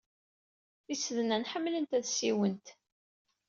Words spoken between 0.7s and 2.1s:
Tisednan ḥemmlent ad